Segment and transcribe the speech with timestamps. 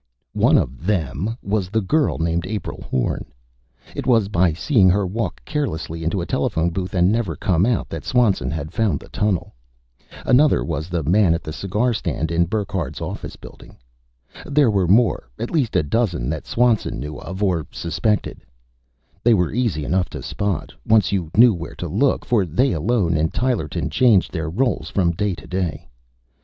[0.33, 3.23] One of "them" was the girl named April Horn.
[3.95, 7.87] It was by seeing her walk carelessly into a telephone booth and never come out
[7.89, 9.53] that Swanson had found the tunnel.
[10.25, 13.77] Another was the man at the cigar stand in Burckhardt's office building.
[14.43, 18.41] There were more, at least a dozen that Swanson knew of or suspected.
[19.23, 23.15] They were easy enough to spot, once you knew where to look for they, alone
[23.17, 25.87] in Tylerton, changed their roles from day to day.